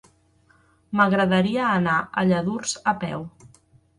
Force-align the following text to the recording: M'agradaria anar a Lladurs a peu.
M'agradaria 0.99 1.67
anar 1.73 1.99
a 2.21 2.25
Lladurs 2.31 2.75
a 2.93 2.95
peu. 3.05 3.29